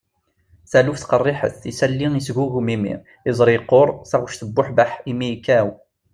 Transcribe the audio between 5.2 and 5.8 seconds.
yekkaw